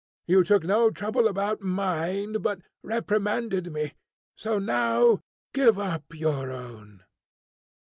You 0.25 0.43
took 0.43 0.63
no 0.63 0.89
trouble 0.89 1.27
about 1.27 1.61
mine, 1.61 2.37
but 2.41 2.59
reprimanded 2.81 3.71
me. 3.71 3.93
So 4.35 4.57
now 4.57 5.21
give 5.53 5.77
up 5.77 6.05
your 6.15 6.51
own." 6.51 7.03